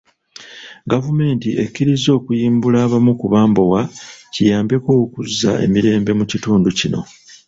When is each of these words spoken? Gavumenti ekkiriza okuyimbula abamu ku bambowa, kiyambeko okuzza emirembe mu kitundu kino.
Gavumenti 0.91 1.49
ekkiriza 1.63 2.09
okuyimbula 2.17 2.77
abamu 2.85 3.11
ku 3.19 3.25
bambowa, 3.33 3.81
kiyambeko 4.33 4.89
okuzza 5.03 5.51
emirembe 5.65 6.11
mu 6.19 6.25
kitundu 6.31 6.69
kino. 6.79 7.01